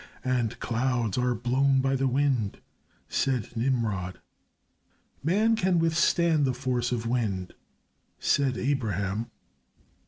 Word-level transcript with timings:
"And 0.25 0.59
clouds 0.59 1.15
are 1.19 1.35
blown 1.35 1.79
by 1.79 1.95
the 1.95 2.07
wind," 2.07 2.57
said 3.07 3.55
Nimrod. 3.55 4.19
"Man 5.21 5.55
can 5.55 5.77
withstand 5.77 6.43
the 6.43 6.55
force 6.55 6.91
of 6.91 7.03
the 7.03 7.09
wind," 7.09 7.53
said 8.17 8.57
Abraham. 8.57 9.29